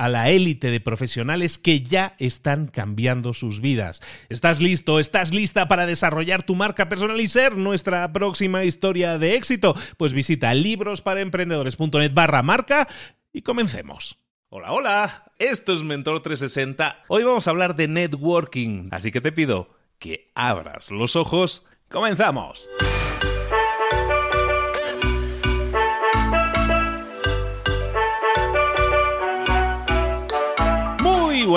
a 0.00 0.08
la 0.08 0.30
élite 0.30 0.70
de 0.70 0.80
profesionales 0.80 1.58
que 1.58 1.82
ya 1.82 2.14
están 2.18 2.68
cambiando 2.68 3.34
sus 3.34 3.60
vidas. 3.60 4.00
¿Estás 4.30 4.62
listo? 4.62 4.98
¿Estás 4.98 5.34
lista 5.34 5.68
para 5.68 5.84
desarrollar 5.84 6.42
tu 6.42 6.54
marca 6.54 6.88
personal 6.88 7.20
y 7.20 7.28
ser 7.28 7.58
nuestra 7.58 8.10
próxima 8.10 8.64
historia 8.64 9.18
de 9.18 9.34
éxito? 9.34 9.76
Pues 9.98 10.14
visita 10.14 10.54
librosparaemprendedores.net 10.54 12.14
barra 12.14 12.42
marca 12.42 12.88
y 13.30 13.42
comencemos. 13.42 14.18
Hola, 14.48 14.72
hola, 14.72 15.32
esto 15.38 15.74
es 15.74 15.82
Mentor 15.82 16.22
360. 16.22 17.04
Hoy 17.08 17.22
vamos 17.22 17.46
a 17.46 17.50
hablar 17.50 17.76
de 17.76 17.86
networking, 17.86 18.88
así 18.92 19.12
que 19.12 19.20
te 19.20 19.32
pido 19.32 19.68
que 19.98 20.32
abras 20.34 20.90
los 20.90 21.14
ojos. 21.14 21.66
¡Comenzamos! 21.90 22.70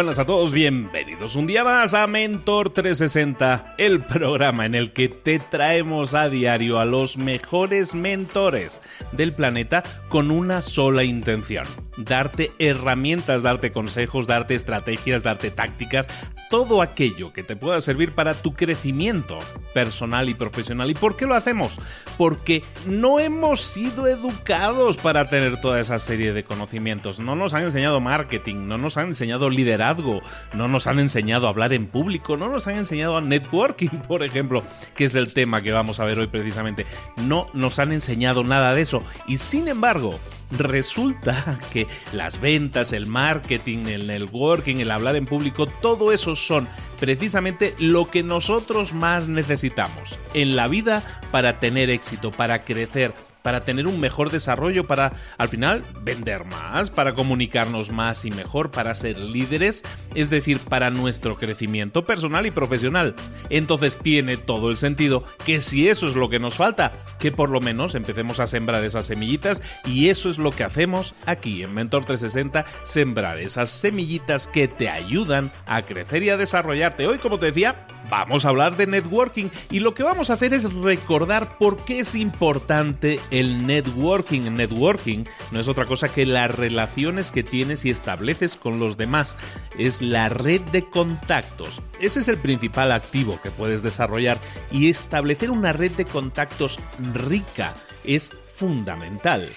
Buenas 0.04 0.20
a 0.20 0.26
todos, 0.26 0.52
bienvenidos 0.52 1.38
un 1.38 1.48
día 1.48 1.64
más 1.64 1.94
a 1.94 2.06
Mentor 2.08 2.72
360, 2.72 3.76
el 3.78 4.04
programa 4.04 4.66
en 4.66 4.76
el 4.76 4.92
que 4.92 5.08
te 5.08 5.40
traemos 5.40 6.14
a 6.14 6.28
diario 6.28 6.78
a 6.78 6.84
los 6.84 7.16
mejores 7.16 7.96
mentores 7.96 8.82
del 9.14 9.32
planeta 9.32 9.82
con 10.10 10.30
una 10.30 10.62
sola 10.62 11.06
intención, 11.06 11.66
darte 11.98 12.52
herramientas, 12.60 13.44
darte 13.44 13.72
consejos, 13.72 14.28
darte 14.28 14.56
estrategias, 14.56 15.24
darte 15.24 15.52
tácticas, 15.52 16.08
todo 16.50 16.82
aquello 16.82 17.34
que 17.34 17.44
te 17.44 17.56
pueda 17.56 17.82
servir 17.82 18.12
para 18.12 18.34
tu 18.34 18.54
crecimiento 18.54 19.40
personal 19.74 20.30
y 20.30 20.34
profesional. 20.34 20.90
¿Y 20.90 20.94
por 20.94 21.16
qué 21.16 21.26
lo 21.26 21.36
hacemos? 21.36 21.74
Porque 22.18 22.64
no 22.86 23.20
hemos 23.20 23.62
sido 23.62 24.08
educados 24.08 24.98
para 24.98 25.30
tener 25.30 25.60
toda 25.62 25.80
esa 25.80 26.00
serie 26.00 26.34
de 26.34 26.44
conocimientos, 26.44 27.20
no 27.20 27.36
nos 27.36 27.54
han 27.54 27.64
enseñado 27.64 28.00
marketing, 28.00 28.68
no 28.68 28.78
nos 28.78 28.98
han 28.98 29.10
enseñado 29.10 29.50
liderazgo, 29.50 30.22
no 30.54 30.68
nos 30.68 30.88
han 30.88 31.00
enseñado 31.00 31.48
a 31.48 31.50
hablar 31.50 31.74
en 31.74 31.88
público, 31.88 32.38
no 32.38 32.50
nos 32.50 32.68
han 32.68 32.76
enseñado 32.76 33.18
a 33.18 33.22
networking, 33.22 33.90
por 34.08 34.24
ejemplo, 34.24 34.64
que 34.96 35.06
es 35.06 35.16
el 35.16 35.34
tema 35.34 35.62
que 35.62 35.72
vamos 35.72 36.00
a 36.00 36.06
ver 36.06 36.20
hoy 36.20 36.28
precisamente. 36.28 36.86
No 37.18 37.48
nos 37.54 37.80
han 37.80 37.92
enseñado 37.92 38.44
nada 38.44 38.74
de 38.74 38.82
eso. 38.82 39.02
Y 39.28 39.38
sin 39.38 39.68
embargo, 39.68 40.20
resulta 40.58 41.60
que 41.72 41.88
las 42.12 42.40
ventas, 42.40 42.94
el 42.94 43.08
marketing, 43.08 43.88
el 43.88 44.08
networking, 44.08 44.78
el 44.78 44.92
hablar 44.92 45.16
en 45.16 45.26
público, 45.26 45.66
todo 45.66 46.12
eso 46.12 46.36
son 46.36 46.68
precisamente 47.00 47.76
lo 47.80 48.06
que 48.06 48.24
nosotros 48.24 48.94
más 48.94 49.28
necesitamos 49.28 50.18
en 50.34 50.56
la 50.56 50.68
vida 50.68 51.04
para 51.32 51.60
tener 51.60 51.90
éxito, 51.90 52.32
para 52.32 52.64
crecer 52.64 53.14
para 53.44 53.64
tener 53.64 53.86
un 53.86 54.00
mejor 54.00 54.32
desarrollo, 54.32 54.86
para 54.86 55.14
al 55.38 55.50
final 55.50 55.84
vender 56.02 56.46
más, 56.46 56.90
para 56.90 57.14
comunicarnos 57.14 57.92
más 57.92 58.26
y 58.26 58.32
mejor, 58.32 58.72
para 58.72 58.96
ser 58.96 59.20
líderes, 59.20 59.84
es 60.16 60.32
decir, 60.32 60.60
para 60.60 60.90
nuestro 60.90 61.38
crecimiento 61.38 62.04
personal 62.06 62.48
y 62.48 62.52
profesional. 62.52 63.14
Entonces 63.52 64.00
tiene 64.00 64.38
todo 64.38 64.72
el 64.72 64.78
sentido 64.78 65.24
que 65.46 65.62
si 65.62 65.90
eso 65.90 66.08
es 66.08 66.16
lo 66.16 66.30
que 66.30 66.40
nos 66.40 66.56
falta, 66.56 66.94
que 67.20 67.32
por 67.32 67.50
lo 67.50 67.60
menos 67.60 67.96
empecemos 67.96 68.40
a 68.40 68.48
sembrar 68.48 68.84
esas 68.84 69.06
semillitas 69.06 69.62
y 69.86 70.10
eso 70.10 70.30
es 70.30 70.38
lo 70.38 70.52
que 70.52 70.64
hacemos 70.64 71.14
aquí 71.26 71.64
en 71.64 71.74
Mentor 71.74 72.06
360, 72.06 72.66
sembrar 72.84 73.40
esas 73.40 73.70
semillitas 73.70 74.48
que 74.48 74.68
te 74.68 74.90
ayudan 74.90 75.52
a 75.66 75.84
crecer 75.84 76.24
y 76.24 76.30
a 76.30 76.38
desarrollarte. 76.38 77.08
Hoy, 77.08 77.18
como 77.18 77.40
te 77.40 77.48
decía, 77.48 77.86
vamos 78.10 78.46
a 78.46 78.50
hablar 78.50 78.78
de 78.78 78.88
networking 78.88 79.48
y 79.70 79.80
lo 79.80 79.94
que 79.94 80.04
vamos 80.04 80.30
a 80.30 80.34
hacer 80.34 80.54
es 80.54 80.74
recordar 80.74 81.58
por 81.58 81.84
qué 81.84 82.00
es 82.00 82.16
importante 82.16 83.20
el 83.34 83.66
networking. 83.66 84.42
Networking 84.54 85.26
no 85.52 85.60
es 85.60 85.68
otra 85.68 85.86
cosa 85.86 86.08
que 86.08 86.26
las 86.26 86.54
relaciones 86.56 87.32
que 87.32 87.44
tienes 87.44 87.84
y 87.84 87.90
estableces 87.90 88.56
con 88.56 88.80
los 88.80 88.96
demás. 88.96 89.38
Es 89.78 90.02
la 90.02 90.30
red 90.30 90.62
de 90.72 90.86
contactos. 90.90 91.82
Ese 92.00 92.20
es 92.20 92.28
el 92.28 92.38
principal 92.38 92.92
activo 92.92 93.40
que 93.42 93.52
puedes 93.52 93.82
desarrollar 93.82 94.40
y 94.72 94.90
establecer 94.90 95.52
una 95.52 95.74
red 95.74 95.92
de 95.92 96.06
contactos 96.06 96.80
rica 97.14 97.74
es 98.04 98.32
fundamental. 98.56 99.50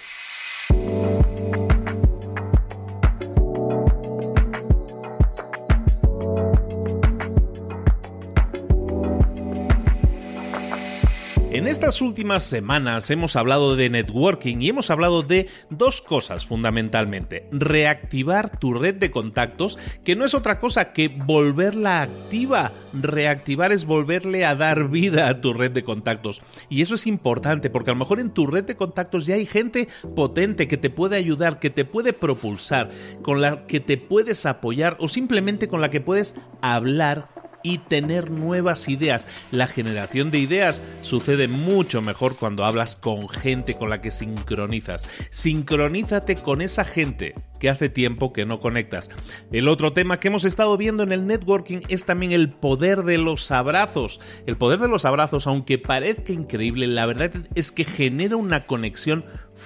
Estas 11.86 12.02
últimas 12.02 12.42
semanas 12.42 13.08
hemos 13.10 13.36
hablado 13.36 13.76
de 13.76 13.88
networking 13.88 14.56
y 14.60 14.70
hemos 14.70 14.90
hablado 14.90 15.22
de 15.22 15.48
dos 15.70 16.02
cosas 16.02 16.44
fundamentalmente. 16.44 17.46
Reactivar 17.52 18.58
tu 18.58 18.74
red 18.74 18.96
de 18.96 19.12
contactos, 19.12 19.78
que 20.02 20.16
no 20.16 20.24
es 20.24 20.34
otra 20.34 20.58
cosa 20.58 20.92
que 20.92 21.06
volverla 21.06 22.02
activa. 22.02 22.72
Reactivar 22.92 23.70
es 23.70 23.84
volverle 23.84 24.44
a 24.44 24.56
dar 24.56 24.88
vida 24.88 25.28
a 25.28 25.40
tu 25.40 25.52
red 25.52 25.70
de 25.70 25.84
contactos. 25.84 26.42
Y 26.68 26.82
eso 26.82 26.96
es 26.96 27.06
importante 27.06 27.70
porque 27.70 27.92
a 27.92 27.94
lo 27.94 28.00
mejor 28.00 28.18
en 28.18 28.30
tu 28.30 28.48
red 28.48 28.64
de 28.64 28.74
contactos 28.74 29.24
ya 29.24 29.36
hay 29.36 29.46
gente 29.46 29.86
potente 30.16 30.66
que 30.66 30.78
te 30.78 30.90
puede 30.90 31.14
ayudar, 31.14 31.60
que 31.60 31.70
te 31.70 31.84
puede 31.84 32.12
propulsar, 32.12 32.90
con 33.22 33.40
la 33.40 33.64
que 33.68 33.78
te 33.78 33.96
puedes 33.96 34.44
apoyar 34.44 34.96
o 34.98 35.06
simplemente 35.06 35.68
con 35.68 35.80
la 35.80 35.90
que 35.90 36.00
puedes 36.00 36.34
hablar 36.62 37.28
y 37.66 37.78
tener 37.78 38.30
nuevas 38.30 38.88
ideas. 38.88 39.26
La 39.50 39.66
generación 39.66 40.30
de 40.30 40.38
ideas 40.38 40.80
sucede 41.02 41.48
mucho 41.48 42.00
mejor 42.00 42.36
cuando 42.36 42.64
hablas 42.64 42.94
con 42.94 43.28
gente 43.28 43.74
con 43.74 43.90
la 43.90 44.00
que 44.00 44.12
sincronizas. 44.12 45.08
Sincronízate 45.30 46.36
con 46.36 46.62
esa 46.62 46.84
gente 46.84 47.34
que 47.58 47.68
hace 47.68 47.88
tiempo 47.88 48.32
que 48.32 48.46
no 48.46 48.60
conectas. 48.60 49.10
El 49.50 49.66
otro 49.66 49.92
tema 49.92 50.20
que 50.20 50.28
hemos 50.28 50.44
estado 50.44 50.76
viendo 50.76 51.02
en 51.02 51.10
el 51.10 51.26
networking 51.26 51.80
es 51.88 52.04
también 52.04 52.30
el 52.30 52.50
poder 52.50 53.02
de 53.02 53.18
los 53.18 53.50
abrazos. 53.50 54.20
El 54.46 54.56
poder 54.56 54.78
de 54.78 54.88
los 54.88 55.04
abrazos, 55.04 55.48
aunque 55.48 55.78
parezca 55.78 56.32
increíble, 56.32 56.86
la 56.86 57.06
verdad 57.06 57.32
es 57.56 57.72
que 57.72 57.84
genera 57.84 58.36
una 58.36 58.66
conexión 58.66 59.24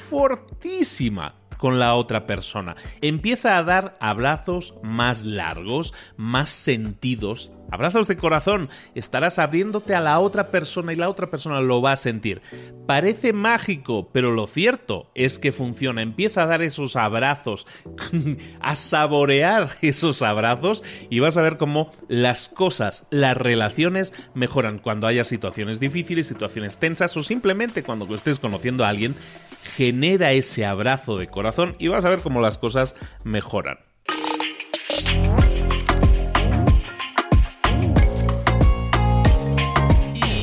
fortísima 0.09 1.40
con 1.61 1.79
la 1.79 1.95
otra 1.95 2.27
persona. 2.27 2.75
Empieza 3.03 3.57
a 3.57 3.63
dar 3.63 3.97
abrazos 4.01 4.75
más 4.83 5.25
largos, 5.25 5.95
más 6.17 6.49
sentidos 6.49 7.53
Abrazos 7.71 8.09
de 8.09 8.17
corazón, 8.17 8.69
estarás 8.97 9.39
abriéndote 9.39 9.95
a 9.95 10.01
la 10.01 10.19
otra 10.19 10.51
persona 10.51 10.93
y 10.93 10.97
la 10.97 11.09
otra 11.09 11.31
persona 11.31 11.61
lo 11.61 11.81
va 11.81 11.93
a 11.93 11.97
sentir. 11.97 12.43
Parece 12.87 13.33
mágico, 13.33 14.11
pero 14.13 14.33
lo 14.33 14.49
cierto 14.49 15.09
es 15.15 15.39
que 15.39 15.53
funciona. 15.53 16.03
Empieza 16.03 16.43
a 16.43 16.47
dar 16.47 16.63
esos 16.63 16.97
abrazos, 16.97 17.69
a 18.61 18.75
saborear 18.75 19.77
esos 19.83 20.23
abrazos 20.23 20.83
y 21.11 21.21
vas 21.21 21.37
a 21.37 21.43
ver 21.43 21.59
cómo 21.59 21.93
las 22.09 22.49
cosas, 22.49 23.07
las 23.11 23.37
relaciones 23.37 24.13
mejoran 24.35 24.79
cuando 24.79 25.07
haya 25.07 25.23
situaciones 25.23 25.79
difíciles, 25.79 26.27
situaciones 26.27 26.79
tensas 26.79 27.17
o 27.17 27.23
simplemente 27.23 27.85
cuando 27.85 28.13
estés 28.17 28.41
conociendo 28.41 28.85
a 28.85 28.89
alguien, 28.89 29.15
genera 29.63 30.33
ese 30.33 30.65
abrazo 30.65 31.19
de 31.19 31.29
corazón 31.29 31.77
y 31.79 31.89
vas 31.89 32.05
a 32.05 32.11
ver 32.11 32.21
cómo 32.21 32.41
las 32.41 32.59
cosas 32.59 32.97
mejoran. 33.25 33.79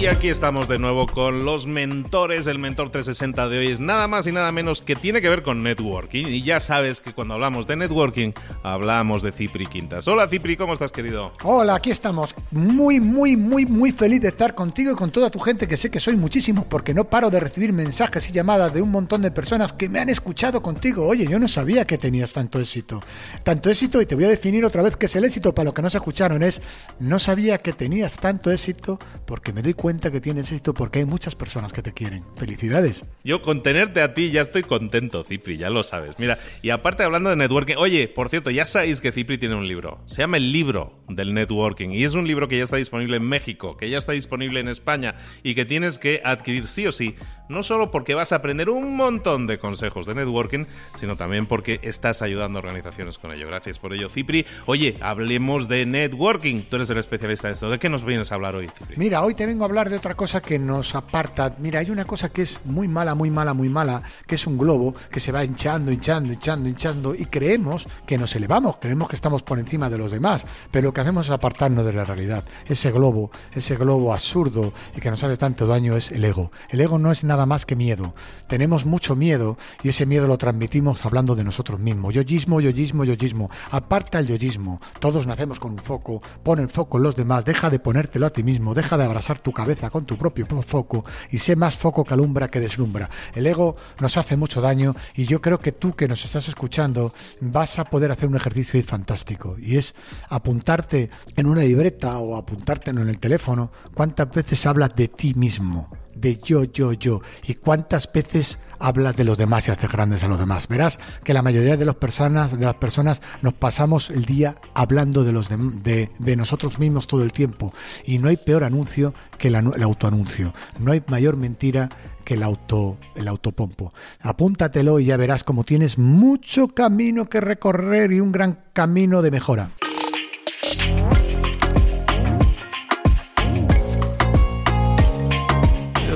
Aquí 0.09 0.30
estamos 0.30 0.69
de 0.69 0.80
nuevo 0.80 1.06
con 1.06 1.44
los 1.44 1.68
mentores. 1.68 2.48
El 2.48 2.59
mentor 2.59 2.92
360 2.92 3.50
de 3.50 3.59
hoy 3.59 3.68
es 3.68 3.81
nada 3.81 4.07
más 4.07 4.25
y 4.25 4.31
nada 4.31 4.54
menos 4.54 4.81
que 4.81 4.95
tiene 4.95 5.21
que 5.21 5.27
ver 5.27 5.44
con 5.44 5.63
networking. 5.63 6.27
Y 6.27 6.44
ya 6.44 6.62
sabes 6.62 7.01
que 7.01 7.13
cuando 7.13 7.33
hablamos 7.33 7.68
de 7.68 7.75
networking, 7.75 8.31
hablamos 8.63 9.21
de 9.21 9.33
Cipri 9.33 9.65
Quintas. 9.65 10.07
Hola 10.07 10.30
Cipri, 10.30 10.56
¿cómo 10.56 10.74
estás, 10.74 10.94
querido? 10.94 11.33
Hola, 11.44 11.75
aquí 11.75 11.92
estamos. 11.92 12.33
Muy, 12.51 13.01
muy, 13.01 13.36
muy, 13.36 13.65
muy 13.65 13.92
feliz 13.92 14.21
de 14.21 14.30
estar 14.30 14.56
contigo 14.56 14.94
y 14.94 14.95
con 14.95 15.12
toda 15.12 15.30
tu 15.30 15.39
gente, 15.39 15.68
que 15.68 15.75
sé 15.75 15.92
que 15.92 16.00
soy 16.00 16.15
muchísimos, 16.15 16.65
porque 16.65 16.94
no 16.94 17.04
paro 17.04 17.30
de 17.30 17.42
recibir 17.42 17.74
mensajes 17.74 18.30
y 18.30 18.31
llamadas 18.31 18.74
de 18.74 18.81
un 18.81 18.92
montón 18.92 19.21
de 19.24 19.31
personas 19.31 19.74
que 19.74 19.89
me 19.89 20.00
han 20.00 20.09
escuchado 20.09 20.62
contigo. 20.62 21.06
Oye, 21.06 21.27
yo 21.27 21.38
no 21.38 21.50
sabía 21.50 21.83
que 21.83 21.98
tenías 21.98 22.31
tanto 22.31 22.62
éxito. 22.62 23.01
Tanto 23.44 23.69
éxito, 23.69 24.01
y 24.01 24.06
te 24.06 24.15
voy 24.15 24.24
a 24.24 24.30
definir 24.30 24.63
otra 24.63 24.83
vez 24.83 24.95
qué 24.95 25.07
es 25.07 25.15
el 25.18 25.25
éxito 25.25 25.54
para 25.54 25.65
los 25.65 25.74
que 25.74 25.81
no 25.81 25.89
se 25.89 25.98
escucharon, 25.98 26.44
es 26.44 26.62
no 27.00 27.19
sabía 27.19 27.57
que 27.57 27.74
tenías 27.74 28.15
tanto 28.15 28.51
éxito 28.51 28.98
porque 29.25 29.51
me 29.51 29.62
doy 29.62 29.74
cuenta 29.74 29.97
cuenta 29.98 30.12
que 30.12 30.22
tienes 30.22 30.52
éxito 30.52 30.76
porque 30.76 31.00
hay 31.00 31.06
muchas 31.06 31.34
personas 31.34 31.74
que 31.74 31.82
te 31.82 31.92
quieren. 31.92 32.24
Felicidades. 32.36 33.04
Yo 33.24 33.42
con 33.42 33.64
tenerte 33.64 34.04
a 34.04 34.14
ti 34.14 34.30
ya 34.30 34.42
estoy 34.42 34.62
contento, 34.62 35.24
Cipri, 35.24 35.58
ya 35.58 35.72
lo 35.72 35.82
sabes. 35.82 36.20
Mira, 36.20 36.38
y 36.62 36.70
aparte 36.70 37.02
hablando 37.02 37.32
de 37.32 37.36
networking, 37.36 37.78
oye, 37.78 38.08
por 38.08 38.30
cierto, 38.30 38.52
ya 38.52 38.66
sabéis 38.66 39.02
que 39.02 39.12
Cipri 39.12 39.40
tiene 39.40 39.56
un 39.56 39.68
libro. 39.68 40.04
Se 40.06 40.22
llama 40.22 40.38
El 40.38 40.52
libro 40.52 41.00
del 41.10 41.34
networking 41.34 41.90
y 41.90 42.04
es 42.04 42.14
un 42.14 42.28
libro 42.28 42.48
que 42.48 42.60
ya 42.60 42.64
está 42.64 42.76
disponible 42.76 43.18
en 43.18 43.24
México, 43.24 43.76
que 43.76 43.90
ya 43.90 43.98
está 43.98 44.12
disponible 44.12 44.60
en 44.60 44.68
España 44.68 45.16
y 45.42 45.56
que 45.56 45.66
tienes 45.66 45.98
que 45.98 46.22
adquirir 46.24 46.68
sí 46.68 46.86
o 46.86 46.92
sí, 46.92 47.16
no 47.50 47.64
solo 47.64 47.90
porque 47.90 48.14
vas 48.14 48.34
a 48.34 48.36
aprender 48.36 48.70
un 48.70 48.96
montón 48.96 49.48
de 49.48 49.58
consejos 49.58 50.06
de 50.06 50.14
networking, 50.14 50.66
sino 50.94 51.18
también 51.18 51.48
porque 51.48 51.80
estás 51.82 52.22
ayudando 52.22 52.60
a 52.60 52.62
organizaciones 52.62 53.18
con 53.18 53.32
ello. 53.32 53.48
Gracias 53.48 53.80
por 53.80 53.94
ello, 53.94 54.10
Cipri. 54.10 54.46
Oye, 54.68 54.98
hablemos 55.02 55.68
de 55.68 55.88
networking. 55.88 56.64
Tú 56.70 56.76
eres 56.76 56.90
el 56.92 56.98
especialista 56.98 57.48
de 57.48 57.54
esto. 57.54 57.70
¿De 57.70 57.80
qué 57.80 57.90
nos 57.90 58.06
vienes 58.06 58.32
a 58.32 58.36
hablar 58.36 58.56
hoy, 58.56 58.68
Cipri? 58.68 58.98
Mira, 58.98 59.24
hoy 59.24 59.34
te 59.34 59.46
vengo 59.46 59.64
a 59.64 59.68
hablar 59.68 59.87
de 59.89 59.98
otra 59.98 60.16
cosa 60.16 60.42
que 60.42 60.60
nos 60.60 60.95
aparta. 60.95 61.56
Mira, 61.60 61.80
hay 61.80 61.89
una 61.89 62.06
cosa 62.06 62.30
que 62.30 62.42
es 62.42 62.60
muy 62.66 62.88
mala, 62.88 63.16
muy 63.16 63.30
mala, 63.30 63.54
muy 63.54 63.69
mala, 63.69 64.01
que 64.25 64.36
es 64.36 64.48
un 64.48 64.57
globo 64.57 64.95
que 65.12 65.19
se 65.19 65.31
va 65.31 65.44
hinchando, 65.44 65.92
hinchando, 65.92 66.34
hinchando, 66.34 66.68
hinchando 66.68 67.16
y 67.16 67.25
creemos 67.25 67.88
que 68.06 68.18
nos 68.18 68.36
elevamos, 68.36 68.78
creemos 68.78 69.07
que 69.07 69.16
estamos 69.16 69.44
por 69.44 69.60
encima 69.60 69.89
de 69.89 69.98
los 69.98 70.12
demás, 70.12 70.45
pero 70.72 70.88
lo 70.88 70.94
que 70.94 71.01
hacemos 71.01 71.28
es 71.28 71.31
apartarnos 71.31 71.86
de 71.86 71.94
la 71.94 72.06
realidad. 72.06 72.44
Ese 72.66 72.92
globo, 72.92 73.31
ese 73.54 73.75
globo 73.75 74.13
absurdo 74.13 74.74
y 74.95 75.00
que 75.00 75.12
nos 75.12 75.24
hace 75.24 75.38
tanto 75.38 75.68
daño 75.68 75.95
es 75.95 76.12
el 76.12 76.25
ego. 76.25 76.51
El 76.69 76.81
ego 76.81 76.98
no 77.00 77.12
es 77.12 77.24
nada 77.24 77.45
más 77.45 77.66
que 77.66 77.75
miedo. 77.75 78.16
Tenemos 78.48 78.86
mucho 78.86 79.16
miedo 79.16 79.57
y 79.83 79.90
ese 79.90 80.06
miedo 80.06 80.28
lo 80.28 80.38
transmitimos 80.38 81.06
hablando 81.06 81.36
de 81.36 81.44
nosotros 81.44 81.80
mismos. 81.80 82.13
Yoyismo, 82.13 82.62
yoyismo, 82.62 83.04
yoyismo. 83.04 83.50
Aparta 83.72 84.19
el 84.19 84.28
yoyismo. 84.28 84.81
Todos 85.00 85.28
nacemos 85.28 85.60
con 85.60 85.74
un 85.74 85.80
foco. 85.80 86.22
Pon 86.44 86.60
el 86.60 86.69
foco 86.69 86.98
en 86.98 87.04
los 87.04 87.16
demás. 87.16 87.45
Deja 87.45 87.69
de 87.69 87.80
ponértelo 87.80 88.25
a 88.25 88.31
ti 88.31 88.44
mismo. 88.44 88.74
Deja 88.74 88.98
de 88.98 89.06
abrazar 89.06 89.40
tu 89.40 89.51
cabeza 89.51 89.67
con 89.75 90.06
tu 90.06 90.18
propio 90.18 90.48
foco 90.66 91.06
y 91.31 91.40
sé 91.40 91.56
más 91.56 91.75
foco 91.75 92.04
que 92.04 92.14
alumbra 92.14 92.48
que 92.48 92.60
deslumbra. 92.60 93.10
El 93.36 93.46
ego 93.46 93.75
nos 94.00 94.18
hace 94.18 94.38
mucho 94.38 94.62
daño 94.62 94.96
y 95.16 95.25
yo 95.25 95.42
creo 95.42 95.60
que 95.60 95.72
tú 95.72 95.94
que 95.94 96.08
nos 96.08 96.24
estás 96.24 96.48
escuchando 96.48 97.12
vas 97.42 97.80
a 97.80 97.86
poder 97.86 98.12
hacer 98.12 98.30
un 98.30 98.36
ejercicio 98.36 98.81
fantástico 98.84 99.58
y 99.60 99.78
es 99.78 99.94
apuntarte 100.30 101.10
en 101.36 101.48
una 101.48 101.62
libreta 101.62 102.18
o 102.19 102.36
apuntarte 102.36 102.92
en 102.92 103.00
el 103.00 103.19
teléfono 103.19 103.72
cuántas 103.94 104.30
veces 104.31 104.66
hablas 104.66 104.96
de 104.96 105.08
ti 105.08 105.34
mismo 105.34 105.90
de 106.19 106.40
yo, 106.44 106.64
yo, 106.64 106.94
yo. 106.94 107.22
¿Y 107.46 107.56
cuántas 107.56 108.12
veces 108.12 108.60
hablas 108.80 109.16
de 109.16 109.24
los 109.24 109.38
demás 109.38 109.68
y 109.68 109.72
haces 109.72 109.92
grandes 109.92 110.24
a 110.24 110.28
los 110.28 110.40
demás? 110.40 110.68
Verás 110.68 111.00
que 111.24 111.34
la 111.34 111.42
mayoría 111.42 111.78
de 111.78 111.86
las 111.86 111.96
personas, 111.96 112.58
de 112.58 112.66
las 112.66 112.75
personas 112.75 113.22
nos 113.42 113.54
pasamos 113.54 114.10
el 114.10 114.25
día 114.25 114.56
hablando 114.74 115.24
de, 115.24 115.31
los 115.31 115.50
de, 115.50 116.10
de, 116.18 116.36
nosotros 116.36 116.80
mismos 116.80 117.08
todo 117.08 117.24
el 117.24 117.31
tiempo. 117.31 117.74
Y 118.06 118.19
no 118.19 118.30
hay 118.30 118.38
peor 118.38 118.64
anuncio 118.64 119.14
que 119.38 119.50
el, 119.50 119.56
el 119.56 119.84
autoanuncio. 119.84 120.54
No 120.80 120.92
hay 120.92 121.04
mayor 121.08 121.38
mentira 121.38 121.90
que 122.24 122.34
el 122.34 122.44
auto 122.44 122.98
el 123.16 123.28
autopompo. 123.28 123.94
Apúntatelo 124.19 125.00
y 125.00 125.06
ya 125.06 125.18
verás 125.18 125.44
como 125.44 125.64
tienes 125.64 125.98
mucho 125.98 126.68
camino 126.69 127.25
que 127.25 127.40
recorrer 127.40 128.12
y 128.12 128.19
un 128.19 128.31
gran 128.31 128.66
camino 128.74 129.22
de 129.22 129.31
mejora. 129.31 129.72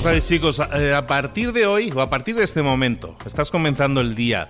Sabéis, 0.02 0.28
chicos, 0.28 0.60
eh, 0.74 0.96
a 0.96 1.06
partir 1.06 1.54
de 1.54 1.68
hoy 1.68 1.92
o 1.96 2.02
a 2.02 2.10
partir 2.10 2.36
de 2.36 2.44
este 2.44 2.64
momento, 2.64 3.16
estás 3.24 3.52
comenzando 3.52 4.02
el 4.02 4.16
día 4.16 4.48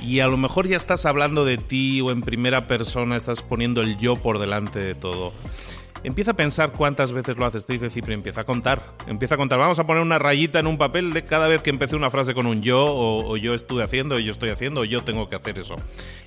y 0.00 0.20
a 0.20 0.28
lo 0.28 0.36
mejor 0.36 0.68
ya 0.68 0.76
estás 0.76 1.06
hablando 1.06 1.44
de 1.44 1.58
ti 1.58 2.00
o 2.00 2.12
en 2.12 2.20
primera 2.20 2.68
persona, 2.68 3.16
estás 3.16 3.42
poniendo 3.42 3.80
el 3.80 3.98
yo 3.98 4.14
por 4.14 4.38
delante 4.38 4.78
de 4.78 4.94
todo. 4.94 5.32
Empieza 6.04 6.32
a 6.32 6.34
pensar 6.34 6.72
cuántas 6.72 7.12
veces 7.12 7.36
lo 7.36 7.46
haces, 7.46 7.64
te 7.64 7.74
dice 7.74 7.88
Cipri, 7.88 8.14
empieza 8.14 8.40
a 8.40 8.44
contar, 8.44 8.94
empieza 9.06 9.36
a 9.36 9.38
contar. 9.38 9.60
Vamos 9.60 9.78
a 9.78 9.86
poner 9.86 10.02
una 10.02 10.18
rayita 10.18 10.58
en 10.58 10.66
un 10.66 10.76
papel 10.76 11.12
de 11.12 11.24
cada 11.24 11.46
vez 11.46 11.62
que 11.62 11.70
empecé 11.70 11.94
una 11.94 12.10
frase 12.10 12.34
con 12.34 12.46
un 12.46 12.60
yo, 12.60 12.84
o, 12.84 13.36
yo 13.36 13.54
estuve 13.54 13.84
haciendo, 13.84 14.16
o 14.16 14.18
yo 14.18 14.32
estoy 14.32 14.50
haciendo, 14.50 14.80
o 14.80 14.84
yo 14.84 15.04
tengo 15.04 15.28
que 15.28 15.36
hacer 15.36 15.60
eso. 15.60 15.76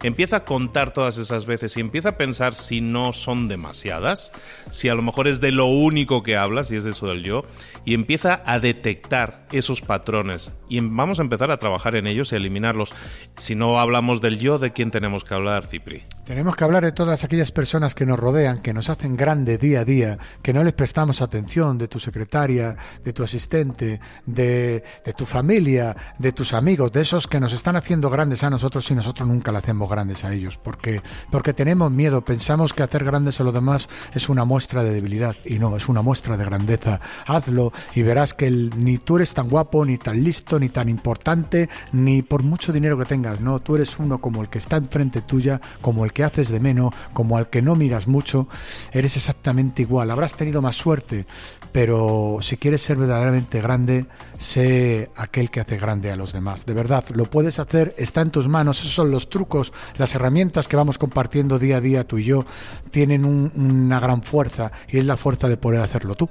Empieza 0.02 0.38
a 0.38 0.46
contar 0.46 0.94
todas 0.94 1.18
esas 1.18 1.46
veces 1.46 1.76
y 1.76 1.82
empieza 1.82 2.10
a 2.10 2.18
pensar 2.18 2.56
si 2.56 2.80
no 2.80 3.12
son 3.12 3.50
demasiadas, 3.50 4.32
si 4.70 4.88
a 4.88 4.96
lo 4.96 5.02
mejor 5.02 5.28
es 5.28 5.42
de 5.42 5.52
lo 5.52 5.66
único 5.66 6.24
que 6.24 6.38
hablas, 6.38 6.72
y 6.72 6.78
es 6.78 6.86
eso 6.86 7.08
del 7.08 7.24
yo, 7.24 7.46
y 7.84 7.94
empieza 7.94 8.42
a 8.46 8.60
detectar 8.60 9.46
esos 9.52 9.82
patrones. 9.82 10.54
Y 10.70 10.78
em, 10.78 10.96
vamos 10.96 11.20
a 11.20 11.24
empezar 11.24 11.52
a 11.52 11.58
trabajar 11.58 11.96
en 11.96 12.08
ellos 12.08 12.32
y 12.32 12.36
eliminarlos. 12.36 12.94
Si 13.36 13.56
no 13.56 13.78
hablamos 13.80 14.22
del 14.22 14.40
yo, 14.40 14.58
¿de 14.58 14.72
quién 14.72 14.90
tenemos 14.90 15.26
que 15.26 15.34
hablar, 15.34 15.68
Cipri? 15.68 16.04
Tenemos 16.26 16.56
que 16.56 16.64
hablar 16.64 16.84
de 16.84 16.92
todas 16.92 17.24
aquellas 17.24 17.52
personas 17.52 17.94
que 17.94 18.04
nos 18.04 18.18
rodean, 18.18 18.64
que 18.64 18.74
nos 18.74 18.90
hacen 18.90 19.16
grande 19.16 19.60
día 19.60 19.82
a 19.82 19.86
día, 19.86 20.18
que 20.42 20.54
no 20.54 20.64
les 20.64 20.74
prestamos 20.74 21.22
atención, 21.22 21.78
de 21.78 21.88
tu 21.88 22.00
secretaria, 22.00 22.76
de 23.04 23.14
tu 23.14 23.24
asistente, 23.24 24.00
de, 24.26 24.84
tu 25.16 25.24
familia, 25.24 25.96
de 26.18 26.32
tus 26.32 26.54
amigos, 26.54 26.92
de 26.92 27.02
esos 27.02 27.28
que 27.28 27.40
nos 27.40 27.54
están 27.54 27.76
haciendo 27.76 28.10
grandes 28.10 28.44
a 28.44 28.50
nosotros 28.50 28.90
y 28.90 28.96
nosotros 28.96 29.30
nunca 29.30 29.52
le 29.52 29.60
hacemos 29.60 29.88
grandes 29.88 30.24
a 30.24 30.34
ellos, 30.34 30.58
porque, 30.58 31.00
porque 31.30 31.54
tenemos 31.54 31.92
miedo, 31.92 32.26
pensamos 32.26 32.74
que 32.74 32.82
hacer 32.82 33.04
grandes 33.06 33.40
a 33.40 33.44
los 33.44 33.54
demás 33.54 33.88
es 34.12 34.28
una 34.28 34.46
muestra 34.46 34.82
de 34.82 34.94
debilidad. 34.94 35.36
Y 35.46 35.60
no, 35.60 35.78
es 35.78 35.88
una 35.90 36.02
muestra 36.02 36.38
de 36.38 36.46
grandeza. 36.46 37.02
Hazlo 37.28 37.72
y 37.94 38.02
verás 38.02 38.34
que 38.34 38.50
ni 38.50 38.98
tú 38.98 39.18
eres 39.18 39.36
tan 39.36 39.48
guapo, 39.48 39.86
ni 39.86 40.00
tan 40.00 40.24
listo, 40.24 40.60
ni 40.60 40.70
tan 40.70 40.90
importante, 40.90 41.70
ni 41.92 42.24
por 42.24 42.42
mucho 42.42 42.74
dinero 42.74 42.98
que 42.98 43.06
tengas, 43.06 43.40
no, 43.42 43.60
tú 43.60 43.76
eres 43.76 44.00
uno 44.00 44.20
como 44.20 44.42
el 44.42 44.50
que 44.50 44.58
está 44.58 44.78
enfrente 44.78 45.22
tuya, 45.22 45.62
como 45.82 46.04
el 46.04 46.15
que 46.16 46.24
haces 46.24 46.50
de 46.50 46.62
menos, 46.62 46.94
como 47.14 47.38
al 47.38 47.50
que 47.50 47.62
no 47.62 47.76
miras 47.76 48.08
mucho, 48.08 48.48
eres 48.94 49.18
exactamente 49.18 49.82
igual. 49.82 50.10
Habrás 50.10 50.34
tenido 50.34 50.62
más 50.62 50.78
suerte, 50.78 51.28
pero 51.74 52.38
si 52.40 52.56
quieres 52.56 52.82
ser 52.82 52.96
verdaderamente 52.96 53.60
grande, 53.62 54.06
sé 54.40 55.12
aquel 55.18 55.52
que 55.52 55.60
hace 55.60 55.78
grande 55.78 56.12
a 56.12 56.16
los 56.16 56.32
demás. 56.32 56.66
De 56.66 56.74
verdad, 56.74 57.04
lo 57.14 57.26
puedes 57.26 57.60
hacer, 57.60 57.94
está 57.98 58.22
en 58.22 58.32
tus 58.32 58.48
manos. 58.48 58.80
Esos 58.80 58.94
son 58.94 59.12
los 59.12 59.30
trucos, 59.30 59.74
las 59.98 60.16
herramientas 60.16 60.70
que 60.70 60.78
vamos 60.78 60.98
compartiendo 60.98 61.60
día 61.60 61.78
a 61.78 61.82
día 61.82 62.08
tú 62.08 62.18
y 62.18 62.24
yo, 62.24 62.46
tienen 62.92 63.26
una 63.26 64.00
gran 64.00 64.24
fuerza 64.24 64.72
y 64.88 64.98
es 64.98 65.06
la 65.06 65.18
fuerza 65.18 65.50
de 65.50 65.58
poder 65.58 65.82
hacerlo 65.82 66.16
tú. 66.16 66.30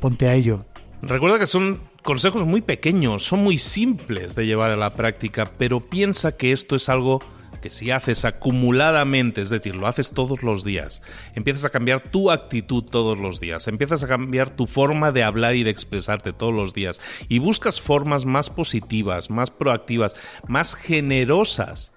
Ponte 0.00 0.28
a 0.28 0.34
ello. 0.34 0.64
Recuerda 1.02 1.40
que 1.40 1.48
son 1.48 1.80
consejos 2.04 2.44
muy 2.44 2.62
pequeños, 2.62 3.24
son 3.24 3.42
muy 3.42 3.58
simples 3.58 4.36
de 4.36 4.46
llevar 4.46 4.70
a 4.70 4.76
la 4.76 4.94
práctica, 4.94 5.50
pero 5.58 5.80
piensa 5.80 6.36
que 6.36 6.52
esto 6.52 6.76
es 6.76 6.88
algo 6.88 7.20
que 7.64 7.70
si 7.70 7.90
haces 7.90 8.26
acumuladamente, 8.26 9.40
es 9.40 9.48
decir, 9.48 9.74
lo 9.74 9.86
haces 9.86 10.12
todos 10.12 10.42
los 10.42 10.64
días, 10.64 11.00
empiezas 11.34 11.64
a 11.64 11.70
cambiar 11.70 12.02
tu 12.10 12.30
actitud 12.30 12.84
todos 12.84 13.16
los 13.16 13.40
días, 13.40 13.68
empiezas 13.68 14.04
a 14.04 14.06
cambiar 14.06 14.50
tu 14.50 14.66
forma 14.66 15.12
de 15.12 15.22
hablar 15.22 15.56
y 15.56 15.62
de 15.62 15.70
expresarte 15.70 16.34
todos 16.34 16.52
los 16.52 16.74
días 16.74 17.00
y 17.26 17.38
buscas 17.38 17.80
formas 17.80 18.26
más 18.26 18.50
positivas, 18.50 19.30
más 19.30 19.50
proactivas, 19.50 20.14
más 20.46 20.74
generosas 20.74 21.92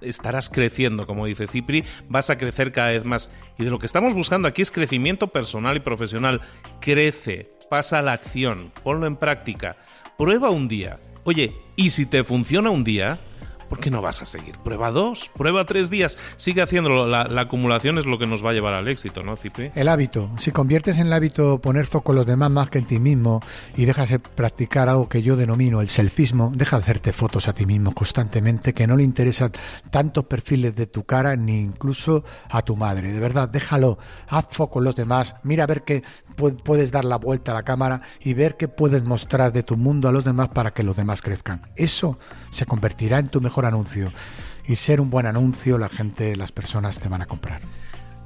estarás 0.00 0.48
creciendo, 0.48 1.06
como 1.06 1.26
dice 1.26 1.46
Cipri, 1.46 1.84
vas 2.08 2.28
a 2.30 2.36
crecer 2.36 2.72
cada 2.72 2.90
vez 2.90 3.04
más. 3.04 3.30
Y 3.56 3.62
de 3.62 3.70
lo 3.70 3.78
que 3.78 3.86
estamos 3.86 4.14
buscando 4.14 4.48
aquí 4.48 4.62
es 4.62 4.72
crecimiento 4.72 5.28
personal 5.28 5.76
y 5.76 5.80
profesional. 5.80 6.40
Crece, 6.80 7.52
pasa 7.70 8.00
a 8.00 8.02
la 8.02 8.14
acción, 8.14 8.72
ponlo 8.82 9.06
en 9.06 9.14
práctica, 9.14 9.76
prueba 10.18 10.50
un 10.50 10.66
día. 10.66 10.98
Oye, 11.22 11.54
y 11.76 11.90
si 11.90 12.04
te 12.04 12.24
funciona 12.24 12.70
un 12.70 12.82
día, 12.82 13.20
¿por 13.68 13.80
qué 13.80 13.90
no 13.90 14.02
vas 14.02 14.22
a 14.22 14.26
seguir? 14.26 14.58
Prueba 14.58 14.90
dos, 14.90 15.30
prueba 15.36 15.64
tres 15.64 15.90
días, 15.90 16.18
sigue 16.36 16.62
haciéndolo. 16.62 17.06
La, 17.06 17.24
la 17.24 17.42
acumulación 17.42 17.98
es 17.98 18.06
lo 18.06 18.18
que 18.18 18.26
nos 18.26 18.44
va 18.44 18.50
a 18.50 18.52
llevar 18.52 18.74
al 18.74 18.88
éxito, 18.88 19.22
¿no, 19.22 19.36
Cipri? 19.36 19.70
El 19.74 19.88
hábito. 19.88 20.30
Si 20.38 20.50
conviertes 20.50 20.98
en 20.98 21.08
el 21.08 21.12
hábito 21.12 21.60
poner 21.60 21.86
foco 21.86 22.12
en 22.12 22.16
los 22.16 22.26
demás 22.26 22.50
más 22.50 22.70
que 22.70 22.78
en 22.78 22.86
ti 22.86 22.98
mismo 22.98 23.40
y 23.76 23.84
dejas 23.84 24.08
de 24.10 24.18
practicar 24.18 24.88
algo 24.88 25.08
que 25.08 25.22
yo 25.22 25.36
denomino 25.36 25.80
el 25.80 25.88
selfismo, 25.88 26.52
deja 26.54 26.76
de 26.76 26.82
hacerte 26.82 27.12
fotos 27.12 27.48
a 27.48 27.54
ti 27.54 27.66
mismo 27.66 27.92
constantemente, 27.92 28.72
que 28.72 28.86
no 28.86 28.96
le 28.96 29.02
interesan 29.02 29.52
tantos 29.90 30.24
perfiles 30.24 30.74
de 30.76 30.86
tu 30.86 31.04
cara 31.04 31.36
ni 31.36 31.60
incluso 31.60 32.24
a 32.48 32.62
tu 32.62 32.76
madre. 32.76 33.12
De 33.12 33.20
verdad, 33.20 33.48
déjalo. 33.48 33.98
Haz 34.28 34.46
foco 34.50 34.78
en 34.78 34.84
los 34.84 34.96
demás. 34.96 35.34
Mira 35.42 35.64
a 35.64 35.66
ver 35.66 35.82
qué 35.82 36.02
puedes 36.34 36.90
dar 36.92 37.04
la 37.04 37.16
vuelta 37.16 37.52
a 37.52 37.54
la 37.54 37.62
cámara 37.62 38.02
y 38.20 38.34
ver 38.34 38.56
qué 38.56 38.68
puedes 38.68 39.04
mostrar 39.04 39.52
de 39.52 39.62
tu 39.62 39.76
mundo 39.76 40.08
a 40.08 40.12
los 40.12 40.24
demás 40.24 40.48
para 40.48 40.72
que 40.72 40.82
los 40.82 40.96
demás 40.96 41.22
crezcan. 41.22 41.62
Eso 41.76 42.18
se 42.50 42.66
convertirá 42.66 43.18
en 43.18 43.28
tu 43.28 43.40
mejor 43.40 43.66
anuncio. 43.66 44.12
Y 44.66 44.76
ser 44.76 45.00
un 45.00 45.10
buen 45.10 45.26
anuncio, 45.26 45.78
la 45.78 45.88
gente, 45.88 46.36
las 46.36 46.52
personas 46.52 46.98
te 46.98 47.08
van 47.08 47.22
a 47.22 47.26
comprar. 47.26 47.60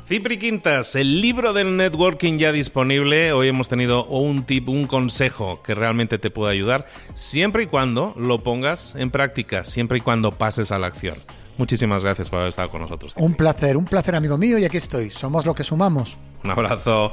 Cipri 0.08 0.38
Quintas, 0.38 0.94
el 0.94 1.20
libro 1.20 1.52
del 1.52 1.76
networking 1.76 2.38
ya 2.38 2.50
disponible. 2.50 3.32
Hoy 3.32 3.48
hemos 3.48 3.68
tenido 3.68 4.06
un 4.06 4.44
tip, 4.44 4.68
un 4.70 4.86
consejo 4.86 5.62
que 5.62 5.74
realmente 5.74 6.18
te 6.18 6.30
puede 6.30 6.52
ayudar, 6.52 6.86
siempre 7.12 7.64
y 7.64 7.66
cuando 7.66 8.14
lo 8.16 8.42
pongas 8.42 8.94
en 8.96 9.10
práctica, 9.10 9.64
siempre 9.64 9.98
y 9.98 10.00
cuando 10.00 10.32
pases 10.32 10.72
a 10.72 10.78
la 10.78 10.86
acción. 10.86 11.16
Muchísimas 11.58 12.04
gracias 12.04 12.30
por 12.30 12.38
haber 12.38 12.48
estado 12.48 12.70
con 12.70 12.80
nosotros. 12.80 13.12
Cipri. 13.12 13.26
Un 13.26 13.34
placer, 13.34 13.76
un 13.76 13.84
placer 13.84 14.14
amigo 14.14 14.38
mío 14.38 14.56
y 14.58 14.64
aquí 14.64 14.78
estoy. 14.78 15.10
Somos 15.10 15.44
lo 15.44 15.54
que 15.54 15.62
sumamos. 15.62 16.16
Un 16.42 16.52
abrazo. 16.52 17.12